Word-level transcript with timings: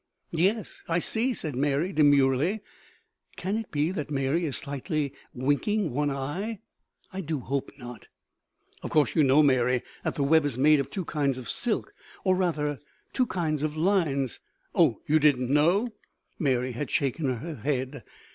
"Yes, 0.31 0.81
I 0.89 0.97
see," 0.97 1.31
said 1.35 1.55
Mary, 1.55 1.93
demurely, 1.93 2.49
and 2.49 2.61
can 3.35 3.55
it 3.55 3.69
be 3.69 3.91
that 3.91 4.09
Mary 4.09 4.45
is 4.45 4.57
slightly 4.57 5.13
winking 5.31 5.91
one 5.91 6.09
eye? 6.09 6.61
I 7.13 7.21
do 7.21 7.39
hope 7.39 7.69
not. 7.77 8.07
"Of 8.81 8.89
course 8.89 9.13
you 9.15 9.23
know, 9.23 9.43
Mary, 9.43 9.83
that 10.03 10.15
the 10.15 10.23
web 10.23 10.43
is 10.43 10.57
made 10.57 10.79
of 10.79 10.89
two 10.89 11.05
kinds 11.05 11.37
of 11.37 11.47
silk 11.51 11.93
or 12.23 12.35
rather 12.35 12.79
two 13.13 13.27
kinds 13.27 13.61
of 13.61 13.77
lines? 13.77 14.39
Oh, 14.73 15.01
you 15.05 15.19
didn't 15.19 15.51
know?" 15.51 15.93
Mary 16.39 16.71
has 16.71 16.89
shaken 16.89 17.37
her 17.37 17.55
head. 17.57 18.03